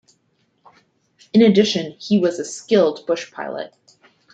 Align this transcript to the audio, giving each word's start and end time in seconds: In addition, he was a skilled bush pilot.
In 1.31 1.43
addition, 1.43 1.91
he 1.99 2.17
was 2.17 2.39
a 2.39 2.43
skilled 2.43 3.05
bush 3.05 3.31
pilot. 3.31 3.75